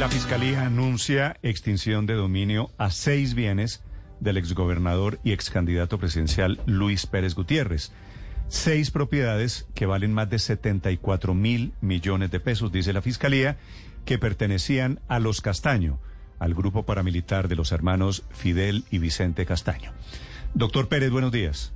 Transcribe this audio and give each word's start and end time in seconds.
La 0.00 0.08
Fiscalía 0.08 0.64
anuncia 0.64 1.36
extinción 1.42 2.06
de 2.06 2.14
dominio 2.14 2.70
a 2.78 2.90
seis 2.90 3.34
bienes 3.34 3.82
del 4.18 4.38
exgobernador 4.38 5.20
y 5.24 5.32
excandidato 5.32 5.98
presidencial 5.98 6.58
Luis 6.64 7.04
Pérez 7.04 7.34
Gutiérrez. 7.34 7.92
Seis 8.48 8.90
propiedades 8.90 9.68
que 9.74 9.84
valen 9.84 10.14
más 10.14 10.30
de 10.30 10.38
74 10.38 11.34
mil 11.34 11.74
millones 11.82 12.30
de 12.30 12.40
pesos, 12.40 12.72
dice 12.72 12.94
la 12.94 13.02
Fiscalía, 13.02 13.58
que 14.06 14.18
pertenecían 14.18 15.00
a 15.06 15.18
los 15.18 15.42
Castaño, 15.42 16.00
al 16.38 16.54
grupo 16.54 16.86
paramilitar 16.86 17.48
de 17.48 17.56
los 17.56 17.70
hermanos 17.70 18.24
Fidel 18.30 18.84
y 18.90 19.00
Vicente 19.00 19.44
Castaño. 19.44 19.92
Doctor 20.54 20.88
Pérez, 20.88 21.10
buenos 21.10 21.30
días. 21.30 21.74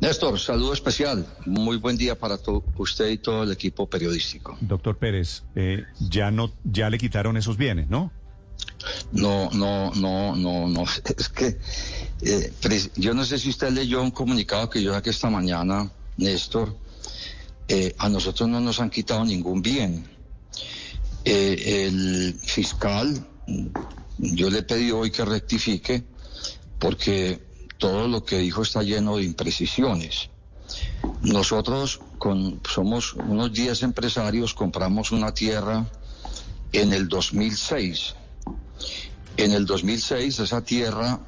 Néstor, 0.00 0.38
saludo 0.38 0.74
especial. 0.74 1.26
Muy 1.46 1.78
buen 1.78 1.96
día 1.96 2.18
para 2.18 2.38
usted 2.76 3.08
y 3.08 3.18
todo 3.18 3.44
el 3.44 3.52
equipo 3.52 3.88
periodístico. 3.88 4.56
Doctor 4.60 4.98
Pérez, 4.98 5.42
eh, 5.54 5.84
ya 5.98 6.30
no, 6.30 6.52
ya 6.64 6.90
le 6.90 6.98
quitaron 6.98 7.36
esos 7.36 7.56
bienes, 7.56 7.88
¿no? 7.88 8.12
No, 9.12 9.50
no, 9.52 9.92
no, 9.94 10.36
no, 10.36 10.68
no. 10.68 10.84
Es 11.16 11.28
que 11.30 11.58
eh, 12.20 12.52
yo 12.96 13.14
no 13.14 13.24
sé 13.24 13.38
si 13.38 13.48
usted 13.48 13.70
leyó 13.70 14.02
un 14.02 14.10
comunicado 14.10 14.68
que 14.68 14.82
yo 14.82 14.92
saqué 14.92 15.10
esta 15.10 15.30
mañana, 15.30 15.90
Néstor. 16.18 16.76
Eh, 17.68 17.94
a 17.98 18.08
nosotros 18.10 18.48
no 18.48 18.60
nos 18.60 18.78
han 18.80 18.90
quitado 18.90 19.24
ningún 19.24 19.62
bien. 19.62 20.06
el 21.24 22.38
fiscal, 22.44 23.26
yo 24.18 24.50
le 24.50 24.62
pedí 24.62 24.90
hoy 24.92 25.10
que 25.10 25.24
rectifique, 25.24 26.04
porque 26.78 27.45
todo 27.78 28.08
lo 28.08 28.24
que 28.24 28.38
dijo 28.38 28.62
está 28.62 28.82
lleno 28.82 29.16
de 29.16 29.24
imprecisiones. 29.24 30.30
Nosotros 31.22 32.00
con, 32.18 32.60
somos 32.68 33.14
unos 33.14 33.52
10 33.52 33.82
empresarios, 33.82 34.54
compramos 34.54 35.12
una 35.12 35.32
tierra 35.32 35.86
en 36.72 36.92
el 36.92 37.08
2006. 37.08 38.14
En 39.36 39.52
el 39.52 39.66
2006 39.66 40.38
esa 40.40 40.62
tierra 40.62 41.20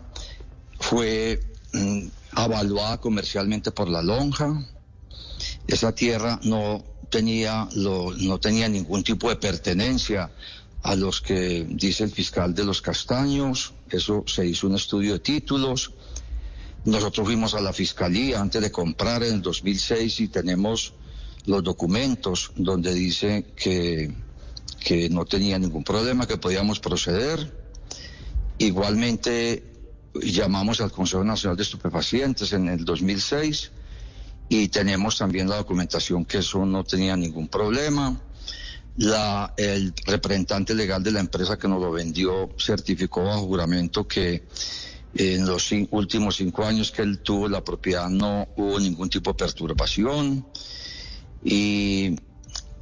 fue 0.80 1.41
mm, 1.72 2.06
avaluada 2.32 2.98
comercialmente 2.98 3.70
por 3.70 3.88
la 3.88 4.02
lonja. 4.02 4.64
Esa 5.66 5.94
tierra 5.94 6.41
no 6.44 6.82
tenía, 7.10 7.69
lo, 7.74 8.12
no 8.12 8.38
tenía 8.38 8.69
ningún 8.69 9.02
tipo 9.02 9.28
de 9.28 9.36
pertenencia 9.36 10.30
a 10.82 10.94
los 10.94 11.20
que 11.20 11.66
dice 11.69 12.04
el 12.04 12.10
fiscal 12.10 12.54
de 12.54 12.64
los 12.64 12.80
castaños. 12.80 13.72
Eso 13.91 14.24
se 14.26 14.46
hizo 14.46 14.66
un 14.66 14.76
estudio 14.76 15.14
de 15.14 15.19
títulos 15.20 15.92
nosotros 16.84 17.26
fuimos 17.26 17.54
a 17.54 17.60
la 17.60 17.72
fiscalía 17.72 18.40
antes 18.40 18.62
de 18.62 18.70
comprar 18.70 19.22
en 19.22 19.34
el 19.34 19.42
2006 19.42 20.20
y 20.20 20.28
tenemos 20.28 20.94
los 21.46 21.62
documentos 21.62 22.52
donde 22.56 22.94
dice 22.94 23.46
que, 23.56 24.12
que 24.80 25.08
no 25.08 25.24
tenía 25.24 25.58
ningún 25.58 25.84
problema, 25.84 26.26
que 26.26 26.36
podíamos 26.36 26.80
proceder. 26.80 27.52
Igualmente 28.58 29.64
llamamos 30.22 30.80
al 30.80 30.92
Consejo 30.92 31.24
Nacional 31.24 31.56
de 31.56 31.62
Estupefacientes 31.62 32.52
en 32.52 32.68
el 32.68 32.84
2006 32.84 33.70
y 34.48 34.68
tenemos 34.68 35.18
también 35.18 35.48
la 35.48 35.56
documentación 35.56 36.24
que 36.24 36.38
eso 36.38 36.64
no 36.64 36.84
tenía 36.84 37.16
ningún 37.16 37.48
problema. 37.48 38.20
La, 38.96 39.54
el 39.56 39.94
representante 40.06 40.74
legal 40.74 41.02
de 41.02 41.12
la 41.12 41.20
empresa 41.20 41.56
que 41.56 41.68
nos 41.68 41.80
lo 41.80 41.92
vendió 41.92 42.48
certificó 42.58 43.24
bajo 43.24 43.46
juramento 43.46 44.08
que 44.08 44.42
en 45.19 45.44
los 45.44 45.70
últimos 45.91 46.36
cinco 46.36 46.64
años 46.64 46.92
que 46.92 47.02
él 47.02 47.19
tuvo 47.19 47.48
la 47.48 47.62
propiedad 47.62 48.08
no 48.08 48.47
hubo 48.56 48.78
ningún 48.78 49.11
tipo 49.11 49.33
de 49.33 49.34
perturbación. 49.34 50.47
Y, 51.44 52.16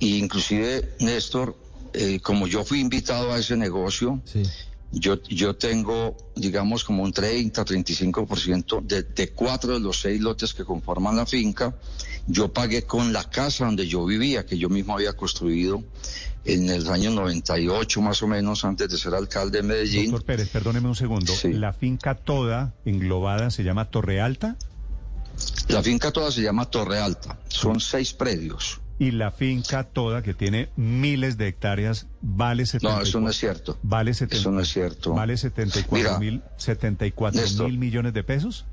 inclusive, 0.00 0.96
Néstor, 1.00 1.56
eh, 1.94 2.20
como 2.20 2.46
yo 2.46 2.62
fui 2.62 2.80
invitado 2.80 3.32
a 3.32 3.38
ese 3.38 3.56
negocio, 3.56 4.20
yo, 4.92 5.22
yo 5.24 5.56
tengo, 5.56 6.16
digamos, 6.34 6.84
como 6.84 7.02
un 7.02 7.12
30, 7.12 7.64
35% 7.64 8.82
de, 8.82 9.02
de 9.02 9.32
cuatro 9.32 9.74
de 9.74 9.80
los 9.80 10.00
seis 10.00 10.20
lotes 10.20 10.54
que 10.54 10.64
conforman 10.64 11.16
la 11.16 11.26
finca. 11.26 11.74
Yo 12.26 12.52
pagué 12.52 12.82
con 12.82 13.12
la 13.12 13.24
casa 13.24 13.66
donde 13.66 13.86
yo 13.86 14.04
vivía, 14.04 14.46
que 14.46 14.58
yo 14.58 14.68
mismo 14.68 14.94
había 14.94 15.12
construido 15.14 15.82
en 16.44 16.70
el 16.70 16.88
año 16.88 17.10
98 17.10 18.00
más 18.00 18.22
o 18.22 18.28
menos, 18.28 18.64
antes 18.64 18.88
de 18.88 18.96
ser 18.96 19.14
alcalde 19.14 19.58
de 19.58 19.62
Medellín. 19.64 20.10
Doctor 20.10 20.26
Pérez, 20.26 20.48
perdóneme 20.48 20.88
un 20.88 20.96
segundo. 20.96 21.32
¿La 21.44 21.72
finca 21.72 22.14
toda 22.14 22.74
englobada 22.84 23.50
se 23.50 23.64
llama 23.64 23.90
Torre 23.90 24.20
Alta? 24.20 24.56
La 25.68 25.82
finca 25.82 26.12
toda 26.12 26.30
se 26.30 26.42
llama 26.42 26.70
Torre 26.70 26.98
Alta. 26.98 27.38
Son 27.48 27.80
seis 27.80 28.12
predios. 28.12 28.80
Y 28.98 29.10
la 29.10 29.30
finca 29.30 29.84
toda, 29.84 30.22
que 30.22 30.32
tiene 30.32 30.70
miles 30.76 31.36
de 31.36 31.48
hectáreas, 31.48 32.06
vale 32.22 32.64
74... 32.64 32.98
No, 32.98 33.06
eso 33.06 33.20
no 33.20 33.30
es 33.30 33.36
cierto. 33.36 33.78
Vale 33.82 34.10
Eso 34.12 34.50
no 34.50 34.60
es 34.60 34.68
cierto. 34.68 35.12
¿Vale 35.12 35.36
74 35.36 36.18
mil 36.18 36.42
74 36.56 37.42
mil 37.68 37.78
millones 37.78 38.14
de 38.14 38.24
pesos? 38.24 38.64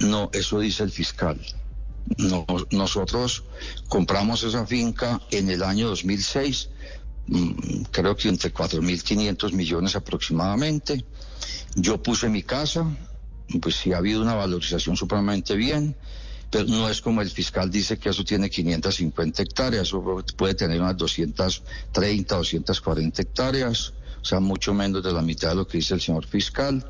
No, 0.00 0.30
eso 0.32 0.60
dice 0.60 0.82
el 0.82 0.90
fiscal. 0.90 1.40
nosotros 2.70 3.44
compramos 3.88 4.42
esa 4.42 4.66
finca 4.66 5.20
en 5.30 5.48
el 5.48 5.62
año 5.62 5.88
2006 5.88 6.68
Mm, 7.26 7.84
creo 7.90 8.16
que 8.16 8.28
entre 8.28 8.52
4.500 8.52 9.52
millones 9.52 9.96
aproximadamente. 9.96 11.04
Yo 11.74 12.02
puse 12.02 12.28
mi 12.28 12.42
casa, 12.42 12.86
pues 13.60 13.76
sí 13.76 13.92
ha 13.92 13.98
habido 13.98 14.22
una 14.22 14.34
valorización 14.34 14.96
supremamente 14.96 15.54
bien, 15.56 15.96
pero 16.50 16.64
no 16.66 16.88
es 16.88 17.00
como 17.00 17.22
el 17.22 17.30
fiscal 17.30 17.70
dice 17.70 17.98
que 17.98 18.08
eso 18.08 18.24
tiene 18.24 18.50
550 18.50 19.42
hectáreas, 19.42 19.88
eso 19.88 20.24
puede 20.36 20.54
tener 20.54 20.80
unas 20.80 20.96
230, 20.96 22.36
240 22.36 23.22
hectáreas 23.22 23.92
o 24.24 24.26
sea, 24.26 24.40
mucho 24.40 24.72
menos 24.72 25.02
de 25.02 25.12
la 25.12 25.20
mitad 25.20 25.50
de 25.50 25.56
lo 25.56 25.68
que 25.68 25.76
dice 25.76 25.92
el 25.92 26.00
señor 26.00 26.24
fiscal. 26.24 26.82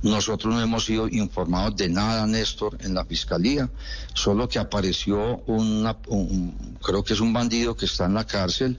Nosotros 0.00 0.54
no 0.54 0.62
hemos 0.62 0.86
sido 0.86 1.08
informados 1.08 1.76
de 1.76 1.90
nada, 1.90 2.26
Néstor, 2.26 2.78
en 2.80 2.94
la 2.94 3.04
fiscalía, 3.04 3.68
solo 4.14 4.48
que 4.48 4.58
apareció 4.58 5.42
una, 5.46 5.98
un, 6.08 6.78
creo 6.82 7.04
que 7.04 7.12
es 7.12 7.20
un 7.20 7.34
bandido 7.34 7.76
que 7.76 7.84
está 7.84 8.06
en 8.06 8.14
la 8.14 8.26
cárcel 8.26 8.78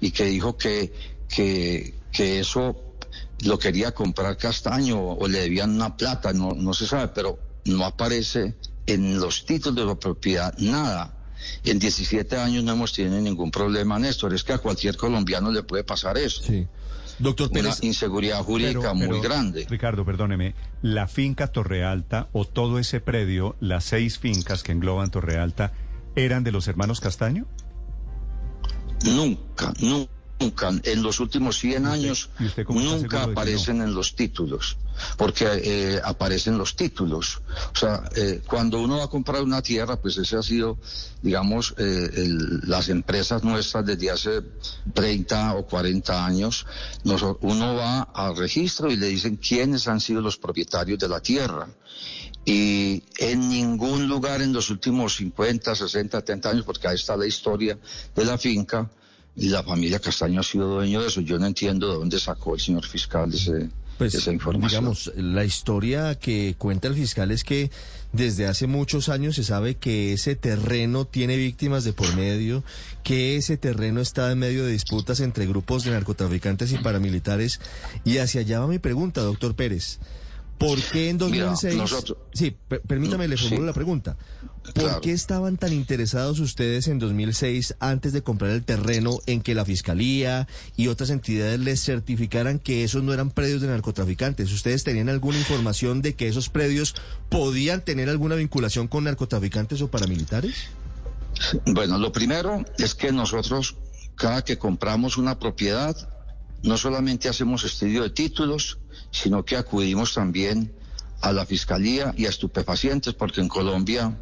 y 0.00 0.12
que 0.12 0.24
dijo 0.24 0.56
que, 0.56 0.94
que, 1.28 1.94
que 2.10 2.40
eso 2.40 2.74
lo 3.44 3.58
quería 3.58 3.92
comprar 3.92 4.38
Castaño 4.38 4.98
o 4.98 5.28
le 5.28 5.40
debían 5.40 5.72
una 5.72 5.94
plata, 5.94 6.32
no, 6.32 6.54
no 6.54 6.72
se 6.72 6.86
sabe, 6.86 7.08
pero 7.08 7.38
no 7.66 7.84
aparece 7.84 8.54
en 8.86 9.20
los 9.20 9.44
títulos 9.44 9.76
de 9.76 9.84
la 9.84 9.94
propiedad 9.94 10.54
nada. 10.58 11.16
En 11.64 11.78
17 11.78 12.36
años 12.36 12.62
no 12.62 12.72
hemos 12.72 12.92
tenido 12.92 13.20
ningún 13.20 13.50
problema, 13.50 13.98
Néstor. 13.98 14.32
Es 14.34 14.44
que 14.44 14.52
a 14.52 14.58
cualquier 14.58 14.96
colombiano 14.96 15.50
le 15.50 15.62
puede 15.62 15.84
pasar 15.84 16.16
eso. 16.18 16.42
Sí. 16.42 16.66
Doctor 17.18 17.50
Pérez. 17.50 17.78
Una 17.78 17.88
inseguridad 17.88 18.42
jurídica 18.42 18.94
muy 18.94 19.20
grande. 19.20 19.66
Ricardo, 19.68 20.04
perdóneme, 20.04 20.54
la 20.82 21.08
finca 21.08 21.48
Torre 21.48 21.84
Alta 21.84 22.28
o 22.32 22.44
todo 22.44 22.78
ese 22.78 23.00
predio, 23.00 23.56
las 23.60 23.84
seis 23.84 24.18
fincas 24.18 24.62
que 24.62 24.72
engloban 24.72 25.10
Torre 25.10 25.38
Alta, 25.38 25.72
¿eran 26.16 26.42
de 26.42 26.52
los 26.52 26.68
hermanos 26.68 27.00
Castaño? 27.00 27.46
Nunca, 29.04 29.72
nunca 29.80 30.22
nunca, 30.42 30.70
en 30.84 31.02
los 31.02 31.20
últimos 31.20 31.58
100 31.58 31.86
años, 31.86 32.30
nunca 32.68 33.24
aparecen 33.24 33.80
en 33.80 33.94
los 33.94 34.14
títulos, 34.14 34.76
porque 35.16 35.46
eh, 35.46 36.00
aparecen 36.04 36.58
los 36.58 36.76
títulos. 36.76 37.40
O 37.74 37.78
sea, 37.78 38.02
eh, 38.16 38.40
cuando 38.46 38.80
uno 38.80 38.98
va 38.98 39.04
a 39.04 39.08
comprar 39.08 39.42
una 39.42 39.62
tierra, 39.62 39.96
pues 39.96 40.16
ese 40.18 40.36
ha 40.36 40.42
sido, 40.42 40.78
digamos, 41.22 41.74
eh, 41.78 42.28
las 42.64 42.88
empresas 42.88 43.42
nuestras 43.42 43.84
desde 43.86 44.10
hace 44.10 44.42
30 44.92 45.54
o 45.54 45.66
40 45.66 46.24
años, 46.24 46.66
uno 47.40 47.74
va 47.74 48.02
al 48.02 48.36
registro 48.36 48.90
y 48.90 48.96
le 48.96 49.08
dicen 49.08 49.36
quiénes 49.36 49.88
han 49.88 50.00
sido 50.00 50.20
los 50.20 50.36
propietarios 50.36 50.98
de 50.98 51.08
la 51.08 51.20
tierra. 51.20 51.68
Y 52.44 53.04
en 53.18 53.48
ningún 53.48 54.08
lugar 54.08 54.42
en 54.42 54.52
los 54.52 54.68
últimos 54.70 55.16
50, 55.16 55.76
60, 55.76 56.18
70 56.18 56.50
años, 56.50 56.64
porque 56.64 56.88
ahí 56.88 56.96
está 56.96 57.16
la 57.16 57.26
historia 57.26 57.78
de 58.16 58.24
la 58.24 58.36
finca, 58.36 58.90
la 59.36 59.62
familia 59.62 59.98
Castaño 59.98 60.40
ha 60.40 60.42
sido 60.42 60.68
dueño 60.68 61.00
de 61.00 61.08
eso. 61.08 61.20
Yo 61.20 61.38
no 61.38 61.46
entiendo 61.46 61.88
de 61.88 61.94
dónde 61.94 62.18
sacó 62.18 62.54
el 62.54 62.60
señor 62.60 62.84
fiscal 62.84 63.32
ese, 63.32 63.70
pues, 63.98 64.14
esa 64.14 64.32
información. 64.32 64.82
Digamos, 64.82 65.12
la 65.16 65.44
historia 65.44 66.14
que 66.14 66.54
cuenta 66.58 66.88
el 66.88 66.94
fiscal 66.94 67.30
es 67.30 67.44
que 67.44 67.70
desde 68.12 68.46
hace 68.46 68.66
muchos 68.66 69.08
años 69.08 69.36
se 69.36 69.44
sabe 69.44 69.76
que 69.76 70.12
ese 70.12 70.36
terreno 70.36 71.06
tiene 71.06 71.36
víctimas 71.36 71.84
de 71.84 71.92
por 71.92 72.14
medio, 72.14 72.62
que 73.02 73.36
ese 73.36 73.56
terreno 73.56 74.00
está 74.00 74.30
en 74.30 74.38
medio 74.38 74.64
de 74.64 74.72
disputas 74.72 75.20
entre 75.20 75.46
grupos 75.46 75.84
de 75.84 75.92
narcotraficantes 75.92 76.72
y 76.72 76.78
paramilitares. 76.78 77.60
Y 78.04 78.18
hacia 78.18 78.42
allá 78.42 78.60
va 78.60 78.66
mi 78.66 78.78
pregunta, 78.78 79.22
doctor 79.22 79.54
Pérez. 79.54 79.98
¿Por 80.58 80.80
qué 80.80 81.08
en 81.08 81.18
2006? 81.18 81.82
Sí, 82.32 82.56
permítame, 82.86 83.26
le 83.26 83.36
formulo 83.36 83.66
la 83.66 83.72
pregunta. 83.72 84.16
¿Por 84.74 85.00
qué 85.00 85.12
estaban 85.12 85.56
tan 85.56 85.72
interesados 85.72 86.38
ustedes 86.38 86.86
en 86.86 86.98
2006 86.98 87.74
antes 87.80 88.12
de 88.12 88.22
comprar 88.22 88.52
el 88.52 88.64
terreno 88.64 89.18
en 89.26 89.42
que 89.42 89.54
la 89.54 89.64
Fiscalía 89.64 90.46
y 90.76 90.86
otras 90.86 91.10
entidades 91.10 91.58
les 91.58 91.82
certificaran 91.82 92.58
que 92.58 92.84
esos 92.84 93.02
no 93.02 93.12
eran 93.12 93.30
predios 93.30 93.60
de 93.60 93.68
narcotraficantes? 93.68 94.52
¿Ustedes 94.52 94.84
tenían 94.84 95.08
alguna 95.08 95.38
información 95.38 96.00
de 96.00 96.14
que 96.14 96.28
esos 96.28 96.48
predios 96.48 96.94
podían 97.28 97.84
tener 97.84 98.08
alguna 98.08 98.36
vinculación 98.36 98.86
con 98.86 99.04
narcotraficantes 99.04 99.82
o 99.82 99.90
paramilitares? 99.90 100.54
Bueno, 101.66 101.98
lo 101.98 102.12
primero 102.12 102.64
es 102.78 102.94
que 102.94 103.10
nosotros, 103.10 103.76
cada 104.14 104.42
que 104.44 104.58
compramos 104.58 105.16
una 105.16 105.38
propiedad, 105.38 105.96
no 106.62 106.76
solamente 106.76 107.28
hacemos 107.28 107.64
estudio 107.64 108.04
de 108.04 108.10
títulos, 108.10 108.78
sino 109.10 109.44
que 109.44 109.56
acudimos 109.56 110.14
también 110.14 110.72
a 111.20 111.32
la 111.32 111.46
fiscalía 111.46 112.14
y 112.16 112.26
a 112.26 112.28
estupefacientes, 112.28 113.14
porque 113.14 113.40
en 113.40 113.48
Colombia 113.48 114.16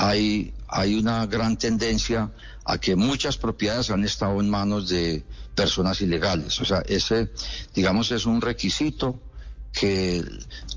hay, 0.00 0.54
una 0.98 1.26
gran 1.26 1.58
tendencia 1.58 2.32
a 2.64 2.78
que 2.78 2.96
muchas 2.96 3.36
propiedades 3.36 3.90
han 3.90 4.04
estado 4.04 4.40
en 4.40 4.48
manos 4.48 4.88
de 4.88 5.24
personas 5.54 6.00
ilegales. 6.00 6.58
O 6.60 6.64
sea, 6.64 6.82
ese, 6.86 7.30
digamos, 7.74 8.10
es 8.10 8.24
un 8.24 8.40
requisito 8.40 9.20
que 9.72 10.24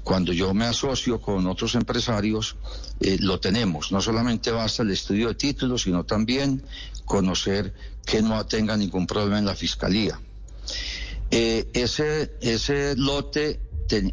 cuando 0.03 0.33
yo 0.33 0.53
me 0.53 0.65
asocio 0.65 1.21
con 1.21 1.47
otros 1.47 1.75
empresarios, 1.75 2.57
eh, 2.99 3.17
lo 3.21 3.39
tenemos. 3.39 3.93
No 3.93 4.01
solamente 4.01 4.51
basta 4.51 4.83
el 4.83 4.91
estudio 4.91 5.29
de 5.29 5.35
títulos, 5.35 5.83
sino 5.83 6.03
también 6.03 6.61
conocer 7.05 7.73
que 8.05 8.21
no 8.21 8.45
tenga 8.45 8.75
ningún 8.75 9.07
problema 9.07 9.39
en 9.39 9.45
la 9.45 9.55
fiscalía. 9.55 10.19
Eh, 11.31 11.69
ese, 11.73 12.35
ese 12.41 12.95
lote, 12.97 13.61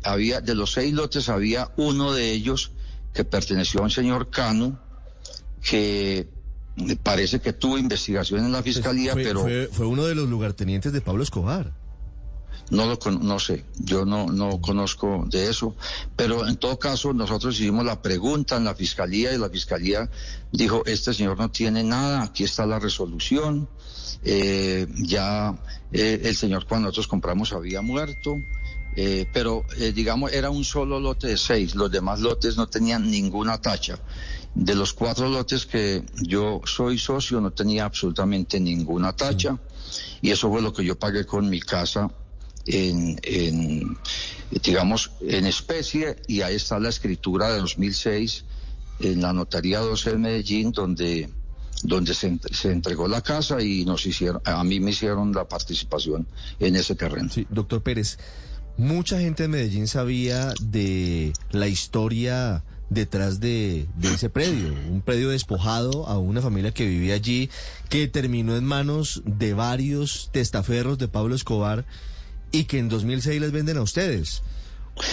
había, 0.04 0.40
de 0.40 0.54
los 0.54 0.72
seis 0.72 0.94
lotes, 0.94 1.28
había 1.28 1.72
uno 1.76 2.12
de 2.12 2.30
ellos 2.30 2.70
que 3.12 3.24
perteneció 3.24 3.80
a 3.80 3.84
un 3.84 3.90
señor 3.90 4.30
Cano, 4.30 4.78
que 5.62 6.28
parece 7.02 7.40
que 7.40 7.52
tuvo 7.52 7.78
investigación 7.78 8.44
en 8.44 8.52
la 8.52 8.62
pues 8.62 8.76
fiscalía, 8.76 9.14
pero... 9.14 9.42
Fue, 9.42 9.68
fue 9.70 9.86
uno 9.86 10.04
de 10.04 10.14
los 10.14 10.28
lugartenientes 10.28 10.92
de 10.92 11.00
Pablo 11.00 11.22
Escobar. 11.22 11.72
No 12.70 12.86
lo 12.86 13.10
no 13.10 13.40
sé, 13.40 13.64
yo 13.78 14.04
no, 14.04 14.26
no 14.26 14.60
conozco 14.60 15.24
de 15.26 15.50
eso, 15.50 15.74
pero 16.14 16.46
en 16.46 16.56
todo 16.56 16.78
caso 16.78 17.12
nosotros 17.12 17.58
hicimos 17.58 17.84
la 17.84 18.00
pregunta 18.00 18.56
en 18.56 18.64
la 18.64 18.76
fiscalía 18.76 19.34
y 19.34 19.38
la 19.38 19.50
fiscalía 19.50 20.08
dijo, 20.52 20.84
este 20.86 21.12
señor 21.12 21.36
no 21.36 21.50
tiene 21.50 21.82
nada, 21.82 22.22
aquí 22.22 22.44
está 22.44 22.66
la 22.66 22.78
resolución, 22.78 23.68
eh, 24.22 24.86
ya 24.98 25.58
eh, 25.92 26.20
el 26.22 26.36
señor 26.36 26.66
cuando 26.66 26.86
nosotros 26.86 27.08
compramos 27.08 27.52
había 27.52 27.82
muerto, 27.82 28.36
eh, 28.96 29.26
pero 29.32 29.64
digamos 29.94 30.32
era 30.32 30.50
un 30.50 30.64
solo 30.64 30.98
lote 30.98 31.28
de 31.28 31.36
seis, 31.36 31.74
los 31.74 31.90
demás 31.90 32.20
lotes 32.20 32.56
no 32.56 32.66
tenían 32.66 33.10
ninguna 33.10 33.60
tacha. 33.60 33.98
De 34.54 34.74
los 34.74 34.92
cuatro 34.92 35.28
lotes 35.28 35.64
que 35.64 36.02
yo 36.22 36.60
soy 36.64 36.98
socio 36.98 37.40
no 37.40 37.52
tenía 37.52 37.84
absolutamente 37.84 38.58
ninguna 38.58 39.14
tacha 39.14 39.56
y 40.20 40.30
eso 40.30 40.50
fue 40.50 40.60
lo 40.60 40.72
que 40.72 40.84
yo 40.84 40.98
pagué 40.98 41.24
con 41.24 41.48
mi 41.48 41.60
casa 41.60 42.10
en, 42.66 43.96
digamos, 44.62 45.12
en 45.20 45.46
especie 45.46 46.16
y 46.26 46.42
ahí 46.42 46.56
está 46.56 46.78
la 46.78 46.88
escritura 46.88 47.52
de 47.52 47.60
2006 47.60 48.44
en 49.00 49.22
la 49.22 49.32
notaría 49.32 49.80
12 49.80 50.10
de 50.10 50.18
Medellín 50.18 50.72
donde 50.72 51.30
donde 51.82 52.14
se, 52.14 52.38
se, 52.52 52.72
entregó 52.72 53.08
la 53.08 53.22
casa 53.22 53.62
y 53.62 53.86
nos 53.86 54.04
hicieron, 54.04 54.42
a 54.44 54.62
mí 54.64 54.80
me 54.80 54.90
hicieron 54.90 55.32
la 55.32 55.48
participación 55.48 56.26
en 56.58 56.76
ese 56.76 56.94
terreno. 56.94 57.30
Sí, 57.30 57.46
doctor 57.48 57.82
Pérez, 57.82 58.18
mucha 58.76 59.18
gente 59.20 59.44
de 59.44 59.48
Medellín 59.48 59.88
sabía 59.88 60.52
de 60.60 61.32
la 61.50 61.68
historia 61.68 62.64
detrás 62.90 63.38
de, 63.38 63.86
de, 63.96 64.14
ese 64.14 64.28
predio, 64.30 64.74
un 64.90 65.00
predio 65.00 65.30
despojado 65.30 66.06
a 66.06 66.18
una 66.18 66.42
familia 66.42 66.72
que 66.72 66.86
vivía 66.86 67.14
allí, 67.14 67.48
que 67.88 68.08
terminó 68.08 68.56
en 68.56 68.64
manos 68.64 69.22
de 69.24 69.54
varios 69.54 70.28
testaferros 70.32 70.98
de 70.98 71.06
Pablo 71.06 71.36
Escobar 71.36 71.86
y 72.50 72.64
que 72.64 72.78
en 72.78 72.88
2006 72.88 73.40
les 73.40 73.52
venden 73.52 73.76
a 73.76 73.82
ustedes. 73.82 74.42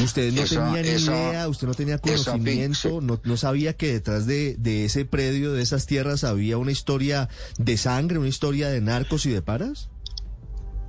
Usted 0.04 0.34
no 0.34 0.44
tenía 0.44 0.82
ni 0.82 1.02
idea, 1.02 1.48
usted 1.48 1.68
no 1.68 1.74
tenía 1.74 1.98
conocimiento, 2.00 3.00
no, 3.00 3.22
no, 3.24 3.38
sabía 3.38 3.74
que 3.74 3.94
detrás 3.94 4.26
de, 4.26 4.56
de, 4.58 4.86
ese 4.86 5.06
predio, 5.06 5.54
de 5.54 5.62
esas 5.62 5.86
tierras, 5.86 6.24
había 6.24 6.58
una 6.58 6.72
historia 6.72 7.30
de 7.58 7.78
sangre, 7.78 8.18
una 8.18 8.28
historia 8.28 8.70
de 8.70 8.82
narcos 8.82 9.26
y 9.26 9.30
de 9.30 9.42
paras. 9.42 9.90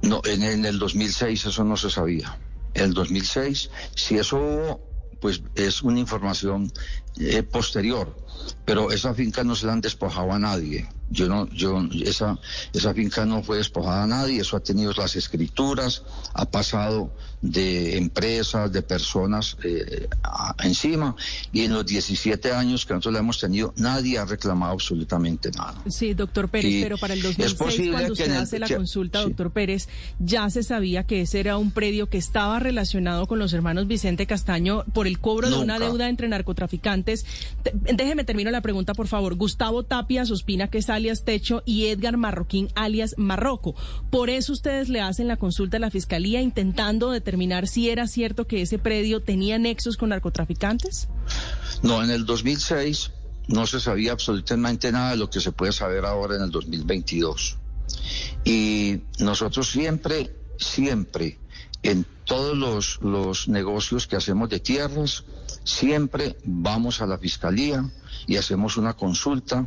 No, 0.02 0.20
en, 0.24 0.42
en 0.42 0.64
el 0.64 0.78
2006 0.78 1.46
eso 1.46 1.64
no 1.64 1.76
se 1.76 1.90
sabía. 1.90 2.38
El 2.78 2.94
2006, 2.94 3.70
si 3.94 4.18
eso 4.18 4.38
hubo, 4.38 4.80
pues 5.20 5.42
es 5.56 5.82
una 5.82 5.98
información 5.98 6.72
eh, 7.18 7.42
posterior, 7.42 8.16
pero 8.64 8.92
esa 8.92 9.14
finca 9.14 9.42
no 9.42 9.56
se 9.56 9.66
la 9.66 9.72
han 9.72 9.80
despojado 9.80 10.32
a 10.32 10.38
nadie. 10.38 10.88
Yo 11.10 11.28
no, 11.28 11.48
yo, 11.50 11.82
esa, 12.04 12.38
esa 12.72 12.94
finca 12.94 13.24
no 13.24 13.42
fue 13.42 13.58
despojada 13.58 14.04
a 14.04 14.06
nadie, 14.06 14.40
eso 14.40 14.56
ha 14.56 14.60
tenido 14.60 14.92
las 14.92 15.16
escrituras, 15.16 16.02
ha 16.34 16.44
pasado 16.44 17.10
de 17.40 17.96
empresas, 17.96 18.72
de 18.72 18.82
personas 18.82 19.56
eh, 19.62 20.08
encima, 20.62 21.14
y 21.52 21.62
en 21.62 21.72
los 21.72 21.86
17 21.86 22.52
años 22.52 22.84
que 22.84 22.94
nosotros 22.94 23.14
la 23.14 23.20
hemos 23.20 23.38
tenido, 23.38 23.72
nadie 23.76 24.18
ha 24.18 24.24
reclamado 24.24 24.72
absolutamente 24.72 25.50
nada. 25.52 25.82
Sí, 25.88 26.14
doctor 26.14 26.48
Pérez, 26.48 26.82
pero 26.82 26.98
para 26.98 27.14
el 27.14 27.22
2006, 27.22 27.90
cuando 27.90 28.12
usted 28.12 28.32
hace 28.32 28.58
la 28.58 28.68
consulta, 28.68 29.20
doctor 29.22 29.50
Pérez, 29.50 29.88
ya 30.18 30.50
se 30.50 30.62
sabía 30.62 31.04
que 31.04 31.22
ese 31.22 31.40
era 31.40 31.56
un 31.56 31.70
predio 31.70 32.08
que 32.08 32.18
estaba 32.18 32.58
relacionado 32.58 33.26
con 33.26 33.38
los 33.38 33.52
hermanos 33.52 33.86
Vicente 33.86 34.26
Castaño 34.26 34.84
por 34.92 35.06
el 35.06 35.18
cobro 35.18 35.48
de 35.48 35.56
una 35.56 35.78
deuda 35.78 36.08
entre 36.08 36.28
narcotraficantes. 36.28 37.24
Déjeme 37.72 38.24
termino 38.24 38.50
la 38.50 38.60
pregunta, 38.60 38.94
por 38.94 39.06
favor. 39.06 39.36
Gustavo 39.36 39.84
Tapia 39.84 40.24
Sospina, 40.24 40.68
que 40.68 40.78
es 40.78 40.86
alias 40.98 41.24
Techo, 41.24 41.62
y 41.64 41.86
Edgar 41.86 42.16
Marroquín, 42.16 42.68
alias 42.74 43.14
Marroco. 43.16 43.74
Por 44.10 44.30
eso 44.30 44.52
ustedes 44.52 44.88
le 44.88 45.00
hacen 45.00 45.28
la 45.28 45.36
consulta 45.36 45.78
a 45.78 45.80
la 45.80 45.90
Fiscalía 45.90 46.42
intentando 46.42 47.10
determinar 47.10 47.66
si 47.68 47.88
era 47.88 48.06
cierto 48.06 48.46
que 48.46 48.62
ese 48.62 48.78
predio 48.78 49.22
tenía 49.22 49.58
nexos 49.58 49.96
con 49.96 50.10
narcotraficantes. 50.10 51.08
No, 51.82 52.02
en 52.02 52.10
el 52.10 52.26
2006 52.26 53.12
no 53.46 53.66
se 53.66 53.80
sabía 53.80 54.12
absolutamente 54.12 54.92
nada 54.92 55.12
de 55.12 55.16
lo 55.16 55.30
que 55.30 55.40
se 55.40 55.52
puede 55.52 55.72
saber 55.72 56.04
ahora 56.04 56.36
en 56.36 56.42
el 56.42 56.50
2022. 56.50 57.56
Y 58.44 59.00
nosotros 59.20 59.70
siempre, 59.70 60.34
siempre, 60.58 61.38
en 61.82 62.04
todos 62.24 62.56
los, 62.56 62.98
los 63.02 63.48
negocios 63.48 64.06
que 64.06 64.16
hacemos 64.16 64.50
de 64.50 64.60
tierras, 64.60 65.24
siempre 65.64 66.36
vamos 66.44 67.00
a 67.00 67.06
la 67.06 67.18
fiscalía 67.18 67.88
y 68.26 68.36
hacemos 68.36 68.76
una 68.76 68.94
consulta 68.94 69.66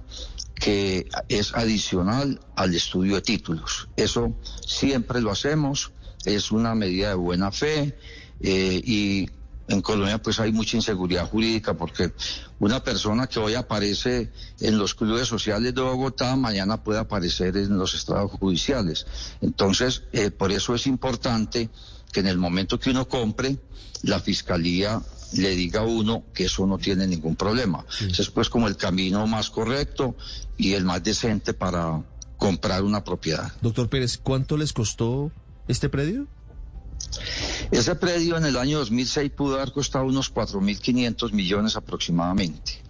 que 0.62 1.10
es 1.28 1.56
adicional 1.56 2.40
al 2.56 2.76
estudio 2.76 3.16
de 3.16 3.22
títulos. 3.22 3.90
Eso 3.98 4.34
siempre 4.66 5.20
lo 5.20 5.32
hacemos, 5.32 5.92
es 6.24 6.52
una 6.52 6.76
medida 6.76 7.10
de 7.10 7.16
buena 7.16 7.52
fe 7.52 7.98
eh, 8.40 8.82
y 8.86 9.28
en 9.68 9.82
Colombia 9.82 10.22
pues 10.22 10.40
hay 10.40 10.52
mucha 10.52 10.78
inseguridad 10.78 11.28
jurídica 11.28 11.74
porque 11.74 12.14
una 12.60 12.84
persona 12.84 13.26
que 13.26 13.40
hoy 13.40 13.56
aparece 13.56 14.32
en 14.60 14.78
los 14.78 14.94
clubes 14.94 15.28
sociales 15.28 15.74
de 15.74 15.82
Bogotá 15.82 16.36
mañana 16.36 16.84
puede 16.84 17.00
aparecer 17.00 17.58
en 17.58 17.78
los 17.80 17.96
estados 17.96 18.32
judiciales. 18.32 19.08
Entonces, 19.42 20.04
eh, 20.14 20.30
por 20.30 20.52
eso 20.52 20.76
es 20.76 20.86
importante 20.86 21.72
que 22.12 22.20
en 22.20 22.28
el 22.28 22.38
momento 22.38 22.80
que 22.80 22.90
uno 22.90 23.08
compre, 23.08 23.58
la 24.04 24.20
fiscalía 24.20 25.02
le 25.34 25.52
diga 25.52 25.82
a 25.82 25.86
uno 25.86 26.24
que 26.34 26.46
eso 26.46 26.66
no 26.66 26.78
tiene 26.78 27.08
ningún 27.08 27.36
problema. 27.36 27.86
Ese 28.00 28.22
es 28.22 28.30
pues 28.30 28.50
como 28.50 28.68
el 28.68 28.76
camino 28.76 29.26
más 29.28 29.50
correcto 29.50 30.16
y 30.58 30.74
el 30.74 30.84
más 30.84 31.04
decente 31.04 31.54
para 31.54 32.04
comprar 32.38 32.84
una 32.84 33.04
propiedad. 33.04 33.52
Doctor 33.62 33.90
Pérez, 33.90 34.18
¿cuánto 34.18 34.58
les 34.58 34.74
costó 34.74 35.32
este 35.68 35.90
predio? 35.90 36.28
Ese 37.72 37.96
predio 37.96 38.38
en 38.38 38.46
el 38.46 38.58
año 38.58 38.80
2006 38.80 39.32
pudo 39.32 39.56
haber 39.56 39.72
costado 39.72 40.06
unos 40.06 40.34
4.500 40.34 41.32
millones 41.32 41.76
aproximadamente. 41.76 42.82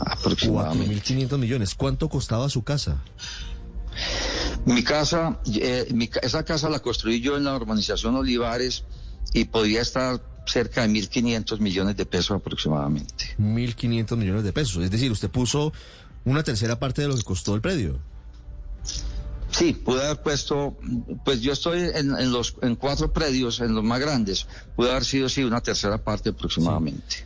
Aproximadamente. 0.00 0.96
4.500 0.96 1.38
millones. 1.38 1.74
¿Cuánto 1.74 2.08
costaba 2.08 2.48
su 2.48 2.62
casa? 2.62 3.02
Mi 4.64 4.84
casa, 4.84 5.40
eh, 5.54 5.88
esa 6.22 6.44
casa 6.44 6.68
la 6.68 6.78
construí 6.78 7.20
yo 7.20 7.36
en 7.36 7.44
la 7.44 7.56
urbanización 7.56 8.14
Olivares 8.14 8.84
y 9.32 9.44
podía 9.44 9.80
estar 9.82 10.22
cerca 10.46 10.82
de 10.82 10.88
1.500 10.88 11.58
millones 11.58 11.96
de 11.96 12.06
pesos 12.06 12.36
aproximadamente. 12.36 13.34
1.500 13.38 14.16
millones 14.16 14.44
de 14.44 14.52
pesos. 14.52 14.82
Es 14.84 14.90
decir, 14.90 15.10
usted 15.10 15.30
puso 15.30 15.72
una 16.24 16.42
tercera 16.42 16.78
parte 16.78 17.02
de 17.02 17.08
lo 17.08 17.16
que 17.16 17.22
costó 17.22 17.54
el 17.54 17.60
predio. 17.60 17.98
Sí, 19.50 19.74
pude 19.74 20.02
haber 20.02 20.22
puesto, 20.22 20.78
pues 21.24 21.42
yo 21.42 21.52
estoy 21.52 21.90
en, 21.94 22.32
los 22.32 22.56
en 22.62 22.74
cuatro 22.74 23.12
predios, 23.12 23.60
en 23.60 23.74
los 23.74 23.84
más 23.84 24.00
grandes, 24.00 24.46
puede 24.76 24.90
haber 24.90 25.04
sido 25.04 25.28
sí 25.28 25.44
una 25.44 25.60
tercera 25.60 25.98
parte 25.98 26.30
aproximadamente. 26.30 27.16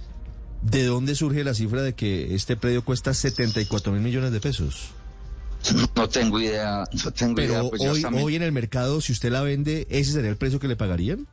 ¿De 0.61 0.85
dónde 0.85 1.15
surge 1.15 1.45
la 1.45 1.55
cifra 1.55 1.83
de 1.83 1.95
que 1.95 2.35
este 2.35 2.57
predio 2.57 2.85
cuesta 2.85 3.15
74 3.15 3.93
mil 3.93 4.01
millones 4.01 4.33
de 4.33 4.41
pesos? 4.41 4.89
No 5.97 6.09
tengo 6.09 6.41
idea, 6.41 6.85
no 7.05 7.11
tengo 7.13 7.41
idea. 7.41 7.63
Pues 7.69 7.83
hoy, 7.83 8.05
hoy 8.05 8.37
en 8.37 8.43
el 8.43 8.53
mercado, 8.53 9.01
si 9.01 9.13
usted 9.13 9.31
la 9.31 9.43
vende, 9.43 9.87
¿ese 9.91 10.13
sería 10.13 10.31
el 10.31 10.37
precio 10.37 10.61
que 10.61 10.69
le 10.69 10.77
pagarían? 10.77 11.27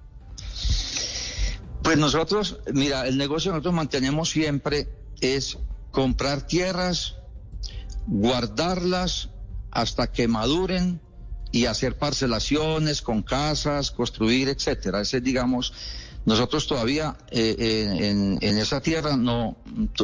Pues 1.83 1.97
nosotros, 1.97 2.59
mira, 2.73 3.07
el 3.07 3.17
negocio 3.17 3.51
que 3.51 3.55
nosotros 3.55 3.73
mantenemos 3.73 4.29
siempre 4.29 4.87
es 5.19 5.57
comprar 5.91 6.47
tierras, 6.47 7.15
guardarlas 8.07 9.29
hasta 9.69 10.11
que 10.11 10.27
maduren 10.27 11.01
y 11.51 11.65
hacer 11.65 11.97
parcelaciones 11.97 13.01
con 13.01 13.21
casas, 13.21 13.91
construir, 13.91 14.49
etcétera. 14.49 15.01
Ese, 15.01 15.21
digamos, 15.21 15.73
nosotros 16.25 16.67
todavía 16.67 17.17
eh, 17.31 18.37
en, 18.41 18.57
esa 18.57 18.81
tierra 18.81 19.17
no, 19.17 19.57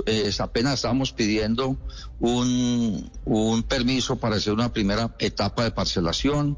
eh, 0.06 0.32
apenas 0.40 0.76
estamos 0.76 1.14
pidiendo 1.14 1.78
un, 2.20 3.10
un 3.26 3.64
permiso 3.64 4.18
para 4.18 4.36
hacer 4.36 4.54
una 4.54 4.74
primera 4.74 5.16
etapa 5.20 5.64
de 5.64 5.72
parcelación 5.72 6.58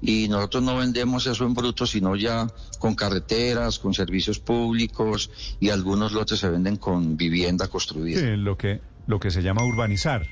y 0.00 0.28
nosotros 0.28 0.62
no 0.62 0.76
vendemos 0.76 1.26
eso 1.26 1.44
en 1.44 1.54
bruto, 1.54 1.86
sino 1.86 2.14
ya 2.16 2.46
con 2.78 2.94
carreteras, 2.94 3.78
con 3.78 3.94
servicios 3.94 4.38
públicos 4.38 5.30
y 5.60 5.70
algunos 5.70 6.12
lotes 6.12 6.38
se 6.38 6.48
venden 6.48 6.76
con 6.76 7.16
vivienda 7.16 7.68
construida. 7.68 8.20
Sí, 8.20 8.36
lo 8.36 8.56
que, 8.56 8.80
lo 9.06 9.18
que 9.18 9.30
se 9.30 9.42
llama 9.42 9.64
urbanizar. 9.64 10.26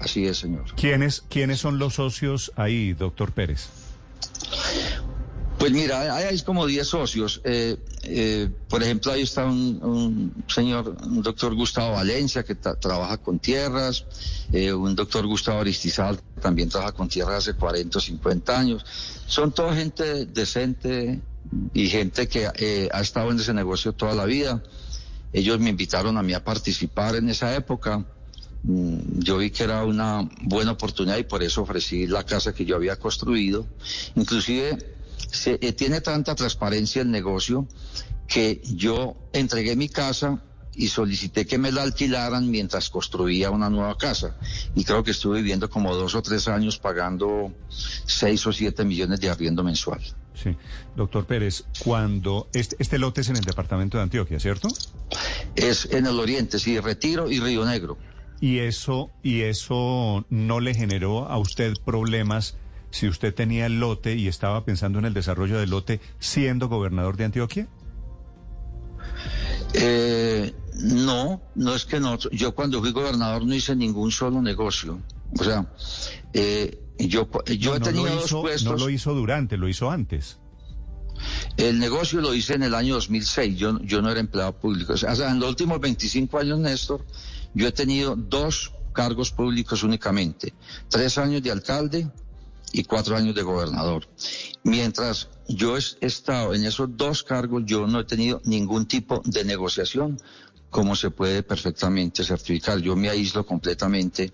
Así 0.00 0.26
es, 0.26 0.38
señor. 0.38 0.64
¿Quiénes, 0.76 1.22
¿Quiénes 1.30 1.60
son 1.60 1.78
los 1.78 1.94
socios 1.94 2.52
ahí, 2.56 2.92
doctor 2.92 3.32
Pérez? 3.32 3.68
Pues 5.58 5.72
mira, 5.72 6.14
hay 6.14 6.40
como 6.42 6.66
10 6.66 6.86
socios. 6.86 7.40
Eh, 7.42 7.76
eh, 8.04 8.48
por 8.68 8.80
ejemplo, 8.80 9.10
ahí 9.10 9.22
está 9.22 9.44
un, 9.44 10.32
señor, 10.46 10.96
un 11.04 11.20
doctor 11.20 11.54
Gustavo 11.54 11.94
Valencia, 11.94 12.44
que 12.44 12.54
trabaja 12.54 13.16
con 13.18 13.40
tierras, 13.40 14.04
eh, 14.52 14.72
un 14.72 14.94
doctor 14.94 15.26
Gustavo 15.26 15.60
Aristizal, 15.60 16.18
que 16.18 16.40
también 16.40 16.68
trabaja 16.68 16.92
con 16.92 17.08
tierras 17.08 17.38
hace 17.38 17.54
40 17.54 17.98
o 17.98 18.00
50 18.00 18.58
años. 18.58 18.86
Son 19.26 19.50
toda 19.50 19.74
gente 19.74 20.26
decente 20.26 21.20
y 21.74 21.88
gente 21.88 22.28
que 22.28 22.88
ha 22.92 23.00
estado 23.00 23.32
en 23.32 23.40
ese 23.40 23.52
negocio 23.52 23.92
toda 23.92 24.14
la 24.14 24.26
vida. 24.26 24.62
Ellos 25.32 25.58
me 25.58 25.70
invitaron 25.70 26.16
a 26.16 26.22
mí 26.22 26.34
a 26.34 26.44
participar 26.44 27.16
en 27.16 27.30
esa 27.30 27.54
época. 27.56 28.04
Mm, 28.62 29.20
yo 29.20 29.38
vi 29.38 29.50
que 29.50 29.64
era 29.64 29.84
una 29.84 30.28
buena 30.42 30.72
oportunidad 30.72 31.16
y 31.18 31.24
por 31.24 31.42
eso 31.42 31.62
ofrecí 31.62 32.06
la 32.06 32.24
casa 32.24 32.54
que 32.54 32.64
yo 32.64 32.76
había 32.76 32.96
construido. 32.96 33.66
Inclusive 34.14 34.97
se, 35.30 35.58
eh, 35.60 35.72
tiene 35.72 36.00
tanta 36.00 36.34
transparencia 36.34 37.02
el 37.02 37.10
negocio 37.10 37.66
que 38.26 38.60
yo 38.64 39.16
entregué 39.32 39.76
mi 39.76 39.88
casa 39.88 40.42
y 40.78 40.88
solicité 40.88 41.44
que 41.44 41.58
me 41.58 41.72
la 41.72 41.82
alquilaran 41.82 42.50
mientras 42.50 42.88
construía 42.88 43.50
una 43.50 43.68
nueva 43.68 43.98
casa. 43.98 44.36
Y 44.76 44.84
creo 44.84 45.02
que 45.02 45.10
estuve 45.10 45.38
viviendo 45.38 45.68
como 45.68 45.94
dos 45.94 46.14
o 46.14 46.22
tres 46.22 46.46
años 46.46 46.78
pagando 46.78 47.52
seis 47.68 48.46
o 48.46 48.52
siete 48.52 48.84
millones 48.84 49.20
de 49.20 49.28
arriendo 49.28 49.64
mensual. 49.64 50.00
Sí. 50.34 50.56
Doctor 50.94 51.26
Pérez, 51.26 51.64
cuando 51.80 52.48
este, 52.52 52.76
este 52.78 52.98
lote 52.98 53.22
es 53.22 53.28
en 53.28 53.36
el 53.36 53.42
departamento 53.42 53.96
de 53.96 54.04
Antioquia, 54.04 54.38
¿cierto? 54.38 54.68
Es 55.56 55.88
en 55.90 56.06
el 56.06 56.20
oriente, 56.20 56.60
sí, 56.60 56.78
Retiro 56.78 57.28
y 57.28 57.40
Río 57.40 57.64
Negro. 57.64 57.98
¿Y 58.40 58.58
eso, 58.60 59.10
y 59.24 59.40
eso 59.40 60.24
no 60.30 60.60
le 60.60 60.74
generó 60.74 61.28
a 61.28 61.38
usted 61.38 61.74
problemas 61.84 62.56
si 62.90 63.08
usted 63.08 63.34
tenía 63.34 63.66
el 63.66 63.80
lote 63.80 64.14
y 64.14 64.28
estaba 64.28 64.64
pensando 64.64 64.98
en 64.98 65.04
el 65.04 65.14
desarrollo 65.14 65.58
del 65.58 65.70
lote 65.70 66.00
siendo 66.18 66.68
gobernador 66.68 67.16
de 67.16 67.24
Antioquia? 67.24 67.68
Eh, 69.74 70.54
no, 70.80 71.42
no 71.54 71.74
es 71.74 71.84
que 71.84 72.00
no. 72.00 72.18
Yo 72.32 72.54
cuando 72.54 72.80
fui 72.80 72.92
gobernador 72.92 73.44
no 73.44 73.54
hice 73.54 73.76
ningún 73.76 74.10
solo 74.10 74.40
negocio. 74.40 75.00
O 75.38 75.44
sea, 75.44 75.70
eh, 76.32 76.80
yo, 76.98 77.28
yo 77.58 77.76
he 77.76 77.80
tenido 77.80 78.08
dos 78.14 78.30
puestos. 78.30 78.64
No 78.64 78.76
lo 78.76 78.90
hizo 78.90 79.14
durante, 79.14 79.56
lo 79.56 79.68
hizo 79.68 79.90
antes. 79.90 80.38
El 81.56 81.78
negocio 81.78 82.20
lo 82.20 82.32
hice 82.32 82.54
en 82.54 82.62
el 82.62 82.74
año 82.74 82.94
2006. 82.94 83.58
Yo, 83.58 83.78
yo 83.82 84.00
no 84.00 84.10
era 84.10 84.20
empleado 84.20 84.58
público. 84.58 84.94
O 84.94 84.96
sea, 84.96 85.12
en 85.12 85.40
los 85.40 85.50
últimos 85.50 85.80
25 85.80 86.38
años, 86.38 86.58
Néstor, 86.60 87.04
yo 87.54 87.66
he 87.66 87.72
tenido 87.72 88.14
dos 88.16 88.72
cargos 88.92 89.30
públicos 89.32 89.82
únicamente. 89.82 90.54
Tres 90.88 91.18
años 91.18 91.42
de 91.42 91.50
alcalde 91.50 92.10
y 92.72 92.84
cuatro 92.84 93.16
años 93.16 93.34
de 93.34 93.42
gobernador. 93.42 94.08
Mientras 94.62 95.28
yo 95.48 95.76
he 95.76 96.06
estado 96.06 96.54
en 96.54 96.64
esos 96.64 96.96
dos 96.96 97.22
cargos, 97.22 97.62
yo 97.66 97.86
no 97.86 98.00
he 98.00 98.04
tenido 98.04 98.40
ningún 98.44 98.86
tipo 98.86 99.22
de 99.24 99.44
negociación, 99.44 100.20
como 100.70 100.94
se 100.96 101.10
puede 101.10 101.42
perfectamente 101.42 102.24
certificar. 102.24 102.78
Yo 102.78 102.94
me 102.94 103.08
aíslo 103.08 103.46
completamente 103.46 104.32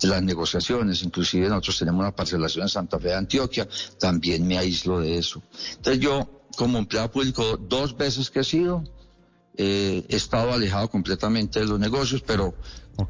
de 0.00 0.08
las 0.08 0.22
negociaciones, 0.22 1.02
inclusive 1.02 1.48
nosotros 1.48 1.78
tenemos 1.78 2.00
una 2.00 2.14
parcelación 2.14 2.64
en 2.64 2.68
Santa 2.68 2.98
Fe 2.98 3.08
de 3.08 3.14
Antioquia, 3.14 3.68
también 3.98 4.46
me 4.46 4.58
aíslo 4.58 5.00
de 5.00 5.18
eso. 5.18 5.42
Entonces 5.76 6.00
yo, 6.00 6.46
como 6.56 6.78
empleado 6.78 7.10
público, 7.10 7.56
dos 7.56 7.96
veces 7.96 8.30
que 8.30 8.40
he 8.40 8.44
sido, 8.44 8.84
eh, 9.56 10.04
he 10.08 10.16
estado 10.16 10.52
alejado 10.52 10.88
completamente 10.90 11.60
de 11.60 11.66
los 11.66 11.78
negocios, 11.78 12.22
pero 12.26 12.54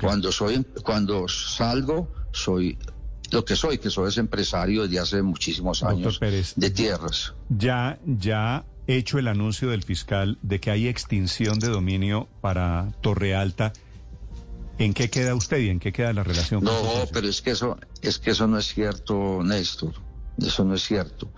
cuando 0.01 0.31
soy, 0.31 0.65
cuando 0.83 1.27
salgo, 1.29 2.09
soy 2.33 2.79
lo 3.31 3.45
que 3.45 3.57
soy, 3.57 3.79
que 3.79 3.91
soy 3.91 4.09
ese 4.09 4.21
empresario 4.21 4.83
desde 4.83 4.99
hace 4.99 5.23
muchísimos 5.23 5.83
años 5.83 6.21
de 6.21 6.71
tierras. 6.71 7.35
Ya, 7.49 7.99
ya 8.07 8.65
hecho 8.87 9.19
el 9.19 9.29
anuncio 9.29 9.71
del 9.71 9.83
fiscal 9.83 10.39
de 10.43 10.61
que 10.61 10.71
hay 10.71 10.89
extinción 10.89 11.59
de 11.59 11.69
dominio 11.69 12.29
para 12.41 12.93
Torre 13.01 13.35
Alta. 13.35 13.73
¿En 14.79 14.93
qué 14.93 15.09
queda 15.09 15.35
usted 15.35 15.59
y 15.59 15.69
en 15.69 15.79
qué 15.79 15.93
queda 15.93 16.13
la 16.13 16.25
relación? 16.25 16.65
No, 16.65 16.73
pero 17.13 17.29
es 17.29 17.43
que 17.43 17.53
eso, 17.53 17.79
es 18.03 18.19
que 18.19 18.33
eso 18.33 18.47
no 18.49 18.59
es 18.59 18.67
cierto, 18.67 19.43
Néstor. 19.45 19.95
Eso 20.39 20.65
no 20.65 20.75
es 20.75 20.83
cierto. 20.83 21.31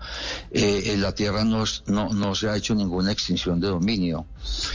Eh, 0.49 0.93
en 0.93 1.01
la 1.01 1.13
Tierra 1.13 1.43
no, 1.43 1.63
no, 1.85 2.09
no 2.09 2.35
se 2.35 2.49
ha 2.49 2.57
hecho 2.57 2.73
ninguna 2.73 3.11
extinción 3.11 3.59
de 3.59 3.67
dominio. 3.67 4.25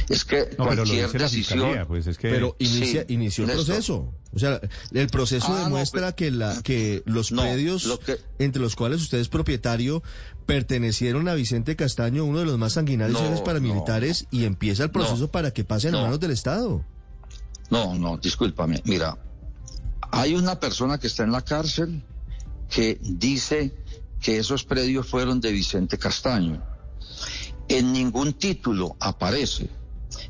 Es 0.08 0.24
que 0.24 0.46
cualquier 0.56 1.10
decisión... 1.10 1.86
Pues 1.88 2.08
pero 2.20 2.54
inicia, 2.58 3.04
inició 3.08 3.44
el 3.44 3.52
proceso. 3.52 4.14
O 4.34 4.38
sea, 4.38 4.60
el 4.92 5.08
proceso 5.08 5.48
ah, 5.50 5.64
demuestra 5.64 6.12
que, 6.12 6.30
la, 6.30 6.62
que 6.62 7.02
los 7.04 7.32
medios 7.32 7.98
entre 8.38 8.62
los 8.62 8.76
cuales 8.76 9.02
usted 9.02 9.18
es 9.18 9.28
propietario 9.28 10.02
pertenecieron 10.46 11.28
a 11.28 11.34
Vicente 11.34 11.76
Castaño, 11.76 12.24
uno 12.24 12.38
de 12.38 12.44
los 12.46 12.58
más 12.58 12.74
sanguinarios 12.74 13.40
paramilitares, 13.42 14.26
y 14.30 14.44
empieza 14.44 14.84
el 14.84 14.90
proceso 14.90 15.30
para 15.30 15.52
que 15.52 15.64
pasen 15.64 15.94
a 15.94 16.02
manos 16.02 16.20
del 16.20 16.30
Estado. 16.30 16.84
No, 17.70 17.94
no, 17.94 18.18
discúlpame. 18.18 18.82
Mira, 18.84 19.18
hay 20.10 20.34
una 20.34 20.60
persona 20.60 20.98
que 20.98 21.06
está 21.06 21.24
en 21.24 21.32
la 21.32 21.42
cárcel 21.42 22.02
que 22.68 22.98
dice 23.02 23.74
que 24.22 24.38
esos 24.38 24.64
predios 24.64 25.06
fueron 25.06 25.40
de 25.40 25.52
Vicente 25.52 25.98
Castaño. 25.98 26.62
En 27.68 27.92
ningún 27.92 28.32
título 28.32 28.96
aparece. 29.00 29.68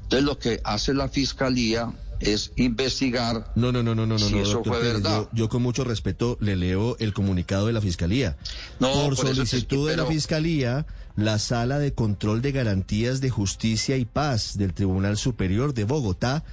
Entonces 0.03 0.25
lo 0.25 0.39
que 0.39 0.61
hace 0.65 0.95
la 0.95 1.09
fiscalía 1.09 1.93
es 2.21 2.53
investigar 2.57 3.53
no, 3.57 3.73
no, 3.73 3.83
no, 3.83 3.95
no, 3.95 4.07
no, 4.07 4.19
si 4.19 4.39
eso 4.39 4.63
fue 4.65 4.81
verdad. 4.81 5.29
Yo, 5.33 5.49
con 5.49 5.63
mucho 5.63 5.83
respeto 5.85 6.39
le 6.41 6.57
leo 6.57 6.97
el 7.01 7.13
comunicado 7.13 7.67
de 7.67 7.73
la 7.73 7.81
fiscalía. 7.81 8.37
No, 8.79 8.93
por, 8.93 9.17
solicitud 9.17 9.89
de 9.89 9.97
la 9.97 10.07
fiscalía, 10.07 10.87
la 11.17 11.39
Sala 11.39 11.79
de 11.79 11.93
Control 11.93 12.41
de 12.41 12.53
Garantías 12.53 13.21
de 13.21 13.31
Justicia 13.31 13.97
y 13.97 14.05
Paz 14.05 14.57
del 14.57 14.73
Tribunal 14.73 15.17
Superior 15.17 15.75
de 15.75 15.85
Bogotá 15.85 16.45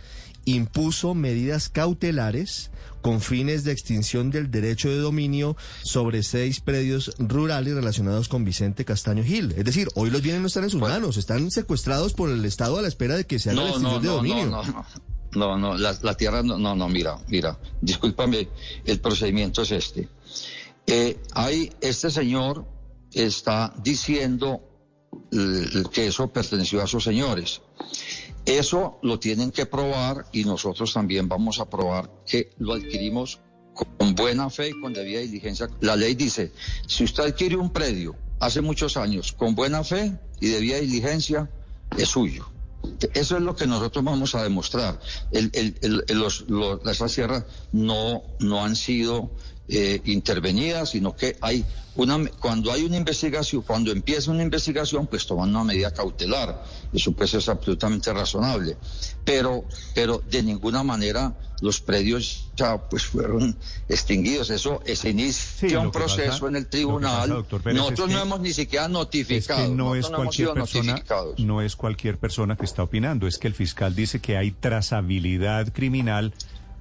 impuso 0.55 1.15
medidas 1.15 1.69
cautelares 1.69 2.71
con 3.01 3.21
fines 3.21 3.63
de 3.63 3.71
extinción 3.71 4.29
del 4.29 4.51
derecho 4.51 4.89
de 4.89 4.97
dominio 4.97 5.55
sobre 5.83 6.23
seis 6.23 6.59
predios 6.59 7.13
rurales 7.17 7.73
relacionados 7.73 8.27
con 8.27 8.43
Vicente 8.43 8.85
Castaño 8.85 9.23
Gil. 9.23 9.53
Es 9.57 9.65
decir, 9.65 9.87
hoy 9.95 10.09
los 10.09 10.21
bienes 10.21 10.41
no 10.41 10.47
están 10.47 10.65
en 10.65 10.69
sus 10.69 10.81
manos, 10.81 11.17
están 11.17 11.49
secuestrados 11.51 12.13
por 12.13 12.29
el 12.29 12.43
Estado 12.45 12.77
a 12.77 12.81
la 12.81 12.87
espera 12.87 13.15
de 13.15 13.25
que 13.25 13.39
se 13.39 13.51
haga 13.51 13.63
la 13.63 13.69
extinción 13.69 14.01
de 14.01 14.09
dominio. 14.09 14.45
No, 14.47 14.63
no, 14.63 14.85
no, 15.33 15.57
no, 15.57 15.77
la, 15.77 16.13
tierra 16.15 16.43
no, 16.43 16.57
no, 16.57 16.75
no, 16.75 16.89
mira, 16.89 17.19
mira, 17.27 17.57
discúlpame, 17.81 18.49
el 18.85 18.99
procedimiento 18.99 19.61
es 19.61 19.71
este. 19.71 20.09
Eh, 20.87 21.19
hay, 21.33 21.71
este 21.81 22.09
señor 22.09 22.65
está 23.13 23.73
diciendo 23.83 24.61
eh, 25.31 25.83
que 25.91 26.07
eso 26.07 26.27
perteneció 26.31 26.81
a 26.81 26.87
sus 26.87 27.03
señores. 27.03 27.61
Eso 28.49 28.97
lo 29.03 29.19
tienen 29.19 29.51
que 29.51 29.67
probar 29.67 30.25
y 30.31 30.43
nosotros 30.43 30.91
también 30.91 31.29
vamos 31.29 31.59
a 31.59 31.69
probar 31.69 32.09
que 32.25 32.49
lo 32.57 32.73
adquirimos 32.73 33.41
con 33.75 34.15
buena 34.15 34.49
fe 34.49 34.69
y 34.69 34.81
con 34.81 34.91
debida 34.91 35.19
diligencia. 35.19 35.69
La 35.81 35.95
ley 35.95 36.15
dice, 36.15 36.51
si 36.87 37.03
usted 37.03 37.25
adquiere 37.25 37.57
un 37.57 37.71
predio 37.71 38.15
hace 38.39 38.61
muchos 38.61 38.97
años 38.97 39.33
con 39.33 39.53
buena 39.53 39.83
fe 39.83 40.17
y 40.41 40.47
debida 40.47 40.77
diligencia, 40.77 41.47
es 41.95 42.09
suyo. 42.09 42.49
Eso 43.13 43.37
es 43.37 43.43
lo 43.43 43.55
que 43.55 43.67
nosotros 43.67 44.03
vamos 44.03 44.33
a 44.33 44.41
demostrar. 44.41 44.99
El, 45.31 45.75
los, 46.09 46.45
las 46.49 47.11
sierras 47.11 47.45
no, 47.71 48.23
no 48.39 48.65
han 48.65 48.75
sido 48.75 49.29
eh, 49.71 50.01
intervenidas, 50.05 50.89
sino 50.89 51.15
que 51.15 51.37
hay 51.41 51.63
una, 51.95 52.17
cuando 52.39 52.71
hay 52.71 52.85
una 52.85 52.97
investigación, 52.97 53.61
cuando 53.61 53.91
empieza 53.91 54.31
una 54.31 54.41
investigación, 54.41 55.05
pues 55.05 55.27
toman 55.27 55.49
una 55.49 55.63
medida 55.63 55.93
cautelar. 55.93 56.63
Eso 56.91 57.11
pues 57.11 57.35
es 57.35 57.47
absolutamente 57.49 58.11
razonable. 58.11 58.77
Pero, 59.23 59.65
pero 59.93 60.23
de 60.27 60.41
ninguna 60.41 60.81
manera 60.81 61.35
los 61.61 61.81
predios 61.81 62.47
ya 62.55 62.77
pues 62.77 63.05
fueron 63.05 63.55
extinguidos. 63.87 64.49
Eso 64.49 64.81
se 64.85 65.09
inicia 65.09 65.79
un 65.79 65.91
proceso 65.91 66.47
en 66.47 66.55
el 66.55 66.67
tribunal. 66.67 67.29
Nosotros 67.29 68.09
no 68.09 68.21
hemos 68.21 68.39
ni 68.39 68.53
siquiera 68.53 68.87
notificado. 68.87 69.67
no, 69.75 69.93
es 69.93 70.07
cualquier 70.07 70.53
persona, 70.53 71.03
no 71.37 71.61
es 71.61 71.75
cualquier 71.75 72.17
persona 72.17 72.55
que 72.55 72.65
está 72.65 72.81
opinando. 72.81 73.27
Es 73.27 73.37
que 73.37 73.47
el 73.47 73.53
fiscal 73.53 73.93
dice 73.93 74.19
que 74.19 74.35
hay 74.35 74.51
trazabilidad 74.51 75.71
criminal 75.73 76.33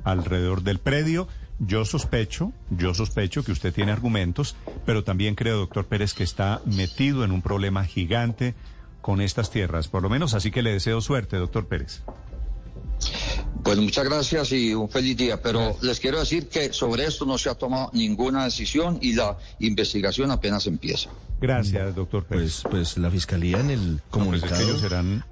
alrededor 0.04 0.62
del 0.62 0.78
predio 0.78 1.28
yo 1.58 1.84
sospecho, 1.84 2.52
yo 2.70 2.94
sospecho 2.94 3.42
que 3.42 3.52
usted 3.52 3.72
tiene 3.72 3.92
argumentos, 3.92 4.56
pero 4.86 5.04
también 5.04 5.34
creo, 5.34 5.58
doctor 5.58 5.86
Pérez, 5.86 6.14
que 6.14 6.24
está 6.24 6.62
metido 6.64 7.24
en 7.24 7.32
un 7.32 7.42
problema 7.42 7.84
gigante 7.84 8.54
con 9.00 9.20
estas 9.20 9.50
tierras, 9.50 9.88
por 9.88 10.02
lo 10.02 10.08
menos 10.08 10.34
así 10.34 10.50
que 10.50 10.62
le 10.62 10.72
deseo 10.72 11.00
suerte, 11.00 11.36
doctor 11.36 11.66
Pérez. 11.66 12.02
Bueno, 13.62 13.82
muchas 13.82 14.04
gracias 14.04 14.52
y 14.52 14.74
un 14.74 14.88
feliz 14.88 15.16
día. 15.16 15.42
Pero 15.42 15.76
les 15.82 16.00
quiero 16.00 16.18
decir 16.18 16.48
que 16.48 16.72
sobre 16.72 17.04
esto 17.04 17.26
no 17.26 17.38
se 17.38 17.50
ha 17.50 17.54
tomado 17.54 17.90
ninguna 17.92 18.44
decisión 18.44 18.98
y 19.00 19.12
la 19.12 19.36
investigación 19.58 20.30
apenas 20.30 20.66
empieza. 20.66 21.10
Gracias, 21.40 21.94
doctor 21.94 22.24
Pues, 22.24 22.62
pues 22.68 22.98
la 22.98 23.10
fiscalía 23.10 23.60
en 23.60 23.70
el 23.70 23.78
pues 23.78 24.02
comunicado 24.10 24.78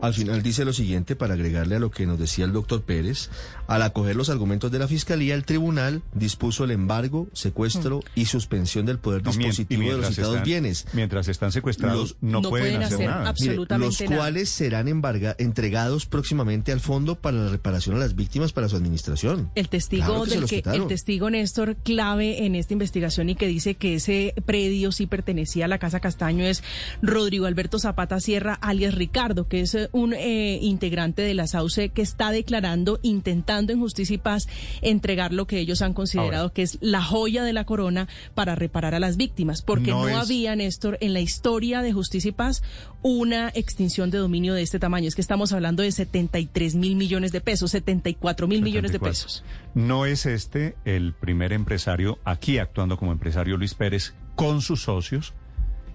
al 0.00 0.14
final 0.14 0.42
dice 0.42 0.64
lo 0.64 0.72
siguiente 0.72 1.16
para 1.16 1.34
agregarle 1.34 1.76
a 1.76 1.78
lo 1.78 1.90
que 1.90 2.06
nos 2.06 2.18
decía 2.18 2.44
el 2.44 2.52
doctor 2.52 2.82
Pérez. 2.82 3.30
Al 3.66 3.82
acoger 3.82 4.14
los 4.14 4.30
argumentos 4.30 4.70
de 4.70 4.78
la 4.78 4.86
fiscalía, 4.86 5.34
el 5.34 5.44
tribunal 5.44 6.02
dispuso 6.14 6.64
el 6.64 6.70
embargo, 6.70 7.28
secuestro 7.32 8.02
y 8.14 8.26
suspensión 8.26 8.86
del 8.86 8.98
poder 8.98 9.22
dispositivo 9.22 9.90
de 9.90 9.98
los 9.98 10.14
citados 10.14 10.42
bienes. 10.42 10.86
Mientras 10.92 11.28
están 11.28 11.52
secuestrados, 11.52 12.16
no, 12.20 12.42
pueden, 12.42 12.82
hacer, 12.82 13.08
nada. 13.08 13.34
los 13.78 13.98
cuales 14.02 14.48
serán 14.48 14.88
embarga, 14.88 15.34
entregados 15.38 16.06
próximamente 16.06 16.72
al 16.72 16.80
fondo 16.80 17.16
para 17.16 17.36
la 17.38 17.50
reparación 17.50 17.96
a 17.96 17.98
las 17.98 18.14
víctimas 18.14 18.52
para 18.52 18.68
su 18.68 18.76
administración. 18.76 19.50
El 19.54 19.68
testigo 19.68 20.26
del 20.26 20.46
que, 20.46 20.62
el 20.72 20.86
testigo 20.86 21.30
Néstor 21.30 21.76
clave 21.76 22.46
en 22.46 22.54
esta 22.54 22.72
investigación 22.72 23.30
y 23.30 23.34
que 23.34 23.46
dice 23.48 23.74
que 23.74 23.96
ese 23.96 24.34
predio 24.44 24.92
sí 24.92 25.06
pertenecía 25.06 25.64
a 25.64 25.68
la 25.68 25.78
casa 25.78 25.95
Castaño 26.00 26.44
es 26.44 26.62
Rodrigo 27.02 27.46
Alberto 27.46 27.78
Zapata 27.78 28.20
Sierra, 28.20 28.54
alias 28.54 28.94
Ricardo, 28.94 29.48
que 29.48 29.60
es 29.60 29.74
eh, 29.74 29.88
un 29.92 30.14
eh, 30.14 30.58
integrante 30.62 31.22
de 31.22 31.34
la 31.34 31.46
SAUCE 31.46 31.90
que 31.90 32.02
está 32.02 32.30
declarando, 32.30 32.98
intentando 33.02 33.72
en 33.72 33.80
justicia 33.80 34.14
y 34.14 34.18
paz 34.18 34.48
entregar 34.82 35.32
lo 35.32 35.46
que 35.46 35.58
ellos 35.58 35.82
han 35.82 35.94
considerado 35.94 36.52
que 36.52 36.62
es 36.62 36.78
la 36.80 37.02
joya 37.02 37.44
de 37.44 37.52
la 37.52 37.64
corona 37.64 38.08
para 38.34 38.54
reparar 38.54 38.94
a 38.94 39.00
las 39.00 39.16
víctimas, 39.16 39.62
porque 39.62 39.90
no, 39.90 40.06
había, 40.06 40.56
Néstor, 40.56 40.98
en 41.00 41.12
la 41.12 41.20
historia 41.20 41.82
de 41.82 41.92
justicia 41.92 42.28
y 42.28 42.32
paz 42.32 42.62
una 43.02 43.50
extinción 43.54 44.10
de 44.10 44.18
dominio 44.18 44.54
de 44.54 44.62
este 44.62 44.78
tamaño. 44.78 45.08
Es 45.08 45.14
que 45.14 45.20
estamos 45.20 45.52
hablando 45.52 45.82
de 45.82 45.92
73 45.92 46.74
mil 46.74 46.96
millones 46.96 47.32
de 47.32 47.40
pesos, 47.40 47.70
74 47.70 48.48
mil 48.48 48.62
millones 48.62 48.92
de 48.92 49.00
pesos. 49.00 49.44
No 49.74 50.06
es 50.06 50.26
este 50.26 50.76
el 50.84 51.12
primer 51.12 51.52
empresario 51.52 52.18
aquí 52.24 52.58
actuando 52.58 52.96
como 52.96 53.12
empresario 53.12 53.56
Luis 53.56 53.74
Pérez 53.74 54.14
con 54.34 54.60
sus 54.60 54.82
socios 54.82 55.34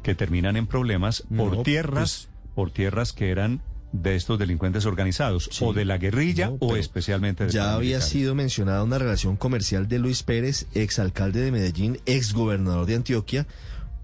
que 0.03 0.15
terminan 0.15 0.57
en 0.57 0.67
problemas 0.67 1.23
por 1.35 1.63
tierras, 1.63 2.27
pues, 2.27 2.53
por 2.55 2.71
tierras 2.71 3.13
que 3.13 3.31
eran 3.31 3.61
de 3.91 4.15
estos 4.15 4.39
delincuentes 4.39 4.85
organizados, 4.85 5.49
o 5.61 5.73
de 5.73 5.85
la 5.85 5.97
guerrilla, 5.97 6.51
o 6.59 6.75
especialmente 6.77 7.45
de 7.45 7.51
Ya 7.51 7.73
había 7.73 7.99
sido 7.99 8.35
mencionada 8.35 8.83
una 8.83 8.97
relación 8.97 9.35
comercial 9.35 9.87
de 9.87 9.99
Luis 9.99 10.23
Pérez, 10.23 10.67
exalcalde 10.73 11.41
de 11.41 11.51
Medellín, 11.51 11.99
exgobernador 12.05 12.85
de 12.85 12.95
Antioquia, 12.95 13.47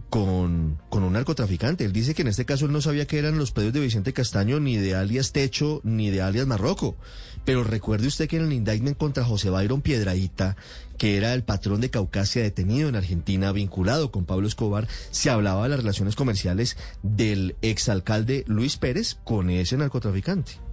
con, 0.10 0.80
con 0.90 1.04
un 1.04 1.14
narcotraficante. 1.14 1.86
Él 1.86 1.94
dice 1.94 2.14
que 2.14 2.22
en 2.22 2.30
este 2.30 2.46
caso 2.46 2.66
él 2.66 2.72
no 2.72 2.82
sabía 2.82 3.06
que 3.06 3.20
eran 3.20 3.38
los 3.38 3.52
predios 3.52 3.74
de 3.74 3.82
Vicente 3.82 4.14
Castaño, 4.14 4.60
ni 4.60 4.78
de 4.78 4.96
alias 4.96 5.32
Techo, 5.32 5.82
ni 5.84 6.10
de 6.10 6.22
alias 6.22 6.48
Marroco. 6.48 6.96
Pero 7.46 7.64
recuerde 7.64 8.08
usted 8.08 8.28
que 8.28 8.38
en 8.38 8.46
el 8.46 8.54
indictment 8.54 8.98
contra 8.98 9.24
José 9.24 9.50
Byron 9.50 9.82
Piedraíta, 9.82 10.58
que 10.98 11.18
era 11.18 11.34
el 11.34 11.44
patrón 11.44 11.82
de 11.82 11.90
Caucasia 11.90 12.42
detenido 12.42 12.90
en 12.90 12.96
Argentina, 12.96 13.52
vinculado 13.52 14.12
con 14.12 14.26
Pablo 14.26 14.48
Escobar, 14.48 14.88
se 15.12 15.30
hablaba 15.30 15.64
de 15.64 15.70
las 15.70 15.80
relaciones 15.80 16.16
comerciales 16.16 16.78
del 17.04 17.56
exalcalde 17.62 18.44
Luis 18.48 18.78
Pérez 18.78 19.18
con 19.24 19.50
ese 19.50 19.78
narcotraficante. 19.78 20.67